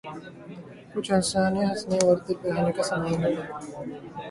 [0.93, 3.31] کچھ ہنسنے ہنسانے اور دل بہلانے کا سامان ہو۔